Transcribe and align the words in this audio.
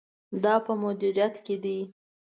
دا 0.43 0.55
په 0.65 0.73
مدیریت 0.81 1.35
کې 1.45 1.55
ده. 1.63 1.77